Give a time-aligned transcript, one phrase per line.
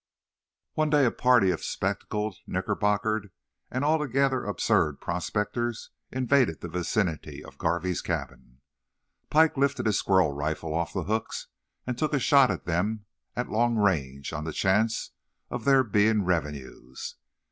[0.73, 3.29] One day a party of spectacled, knickerbockered,
[3.69, 8.61] and altogether absurd prospectors invaded the vicinity of the Garvey's cabin.
[9.29, 11.49] Pike lifted his squirrel rifle off the hooks
[11.85, 15.11] and took a shot at them at long range on the chance
[15.51, 17.17] of their being revenues.